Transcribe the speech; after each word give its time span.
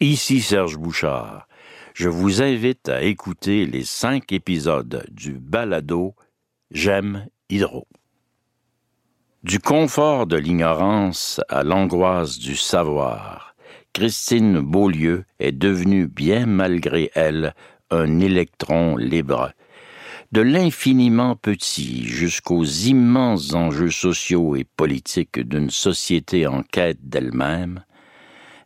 Ici 0.00 0.42
Serge 0.42 0.76
Bouchard. 0.76 1.48
Je 1.94 2.10
vous 2.10 2.42
invite 2.42 2.90
à 2.90 3.00
écouter 3.00 3.64
les 3.64 3.82
cinq 3.82 4.30
épisodes 4.30 5.06
du 5.10 5.38
balado 5.38 6.14
J'aime 6.70 7.28
Hydro. 7.48 7.86
Du 9.42 9.58
confort 9.58 10.26
de 10.26 10.36
l'ignorance 10.36 11.40
à 11.48 11.62
l'angoisse 11.62 12.38
du 12.38 12.56
savoir, 12.56 13.56
Christine 13.94 14.60
Beaulieu 14.60 15.24
est 15.38 15.52
devenue, 15.52 16.08
bien 16.08 16.44
malgré 16.44 17.10
elle, 17.14 17.54
un 17.90 18.20
électron 18.20 18.98
libre. 18.98 19.52
De 20.30 20.42
l'infiniment 20.42 21.36
petit 21.36 22.04
jusqu'aux 22.04 22.64
immenses 22.64 23.54
enjeux 23.54 23.90
sociaux 23.90 24.56
et 24.56 24.64
politiques 24.64 25.40
d'une 25.40 25.70
société 25.70 26.46
en 26.46 26.62
quête 26.62 27.08
d'elle-même, 27.08 27.82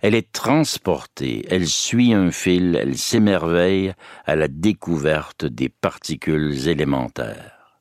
elle 0.03 0.15
est 0.15 0.33
transportée, 0.33 1.45
elle 1.51 1.67
suit 1.67 2.15
un 2.15 2.31
fil, 2.31 2.79
elle 2.81 2.97
s'émerveille 2.97 3.95
à 4.25 4.37
la 4.37 4.49
découverte 4.49 5.45
des 5.45 5.69
particules 5.69 6.69
élémentaires. 6.69 7.77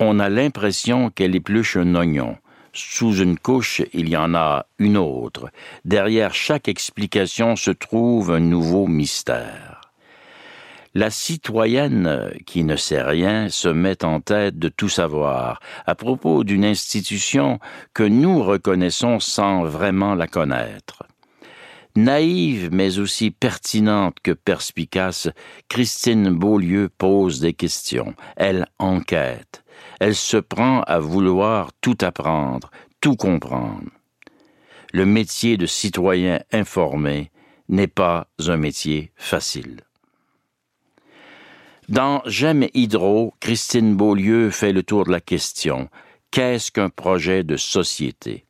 On 0.00 0.20
a 0.20 0.28
l'impression 0.28 1.10
qu'elle 1.10 1.34
épluche 1.34 1.76
un 1.76 1.94
oignon. 1.96 2.36
Sous 2.72 3.16
une 3.16 3.36
couche, 3.36 3.82
il 3.92 4.08
y 4.08 4.16
en 4.16 4.34
a 4.34 4.66
une 4.78 4.96
autre. 4.96 5.50
Derrière 5.84 6.34
chaque 6.34 6.68
explication 6.68 7.56
se 7.56 7.72
trouve 7.72 8.30
un 8.30 8.40
nouveau 8.40 8.86
mystère. 8.86 9.80
La 10.94 11.10
citoyenne 11.10 12.32
qui 12.46 12.62
ne 12.62 12.76
sait 12.76 13.02
rien 13.02 13.48
se 13.48 13.68
met 13.68 14.04
en 14.04 14.20
tête 14.20 14.58
de 14.58 14.68
tout 14.68 14.88
savoir 14.88 15.60
à 15.86 15.94
propos 15.94 16.44
d'une 16.44 16.64
institution 16.64 17.58
que 17.92 18.04
nous 18.04 18.42
reconnaissons 18.42 19.18
sans 19.18 19.64
vraiment 19.64 20.14
la 20.14 20.28
connaître. 20.28 21.07
Naïve 21.98 22.68
mais 22.70 23.00
aussi 23.00 23.32
pertinente 23.32 24.18
que 24.22 24.30
perspicace, 24.30 25.28
Christine 25.68 26.30
Beaulieu 26.30 26.88
pose 26.96 27.40
des 27.40 27.54
questions, 27.54 28.14
elle 28.36 28.68
enquête, 28.78 29.64
elle 29.98 30.14
se 30.14 30.36
prend 30.36 30.82
à 30.82 31.00
vouloir 31.00 31.72
tout 31.80 31.98
apprendre, 32.02 32.70
tout 33.00 33.16
comprendre. 33.16 33.90
Le 34.92 35.06
métier 35.06 35.56
de 35.56 35.66
citoyen 35.66 36.38
informé 36.52 37.32
n'est 37.68 37.88
pas 37.88 38.28
un 38.46 38.56
métier 38.56 39.10
facile. 39.16 39.80
Dans 41.88 42.22
J'aime 42.26 42.68
Hydro, 42.74 43.34
Christine 43.40 43.96
Beaulieu 43.96 44.50
fait 44.50 44.72
le 44.72 44.84
tour 44.84 45.04
de 45.04 45.10
la 45.10 45.20
question 45.20 45.88
Qu'est-ce 46.30 46.70
qu'un 46.70 46.90
projet 46.90 47.42
de 47.42 47.56
société? 47.56 48.44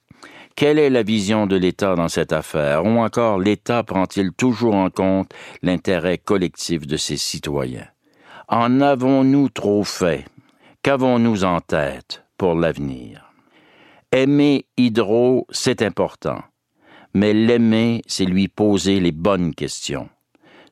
Quelle 0.59 0.81
est 0.81 0.91
la 0.91 1.05
vision 1.05 1.47
de 1.47 1.55
l'État 1.55 1.95
dans 1.95 2.09
cette 2.09 2.33
affaire? 2.33 2.85
Ou 2.85 2.99
encore, 2.99 3.39
l'État 3.39 3.85
prend-il 3.85 4.33
toujours 4.33 4.75
en 4.75 4.91
compte 4.91 5.31
l'intérêt 5.63 6.19
collectif 6.19 6.85
de 6.85 6.97
ses 6.97 7.17
citoyens? 7.17 7.87
En 8.49 8.81
avons-nous 8.81 9.51
trop 9.51 9.85
fait? 9.85 10.25
Qu'avons-nous 10.83 11.45
en 11.45 11.61
tête 11.61 12.25
pour 12.37 12.57
l'avenir? 12.57 13.33
Aimer 14.11 14.67
Hydro, 14.77 15.47
c'est 15.51 15.81
important, 15.81 16.43
mais 17.15 17.33
l'aimer, 17.33 18.03
c'est 18.09 18.25
lui 18.25 18.49
poser 18.49 18.99
les 18.99 19.13
bonnes 19.13 19.55
questions. 19.55 20.09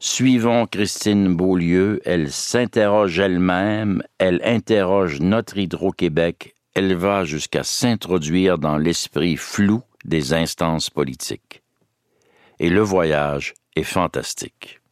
Suivons 0.01 0.67
Christine 0.67 1.37
Beaulieu, 1.37 2.01
elle 2.05 2.33
s'interroge 2.33 3.21
elle-même, 3.21 4.03
elle 4.19 4.41
interroge 4.43 5.21
notre 5.21 5.59
Hydro-Québec 5.59 6.56
elle 6.77 6.95
va 6.95 7.25
jusqu'à 7.25 7.65
s'introduire 7.65 8.59
dans 8.59 8.77
l'esprit 8.77 9.39
flou 9.39 9.83
des 10.05 10.35
instances 10.35 10.91
politiques. 10.91 11.63
Et 12.59 12.69
le 12.69 12.83
voyage 12.83 13.55
est 13.77 13.83
fantastique. 13.83 14.83